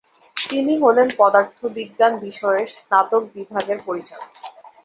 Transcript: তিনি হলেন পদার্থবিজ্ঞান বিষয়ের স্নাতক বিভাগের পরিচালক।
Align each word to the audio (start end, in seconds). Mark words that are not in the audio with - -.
তিনি 0.35 0.73
হলেন 0.77 1.07
পদার্থবিজ্ঞান 1.17 2.13
বিষয়ের 2.19 2.67
স্নাতক 2.77 3.23
বিভাগের 3.35 3.79
পরিচালক। 3.85 4.29